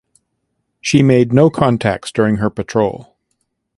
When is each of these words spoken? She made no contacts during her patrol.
She 0.81 1.03
made 1.03 1.31
no 1.31 1.51
contacts 1.51 2.11
during 2.11 2.37
her 2.37 2.49
patrol. 2.49 3.15